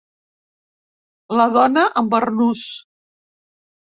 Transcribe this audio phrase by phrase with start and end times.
[1.41, 2.63] La dona en barnús.